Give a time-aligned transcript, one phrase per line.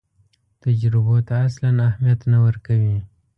[0.61, 2.97] تجربو ته اصلاً اهمیت نه ورکوي.